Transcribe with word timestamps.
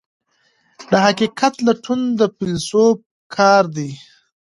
د 0.91 0.93
حقیقت 1.05 1.53
لټون 1.67 2.01
د 2.19 2.21
فیلسوف 2.35 2.97
کار 3.35 3.63
دی. 3.75 3.91